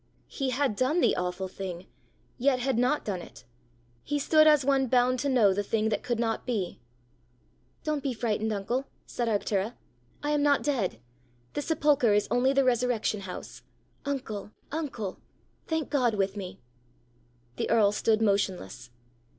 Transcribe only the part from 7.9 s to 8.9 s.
be frightened, uncle,"